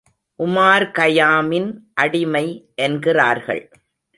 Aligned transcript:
உமார்கயாமின் 0.39 1.69
அடிமை 1.93 2.45
என்கிறார்கள். 2.75 3.63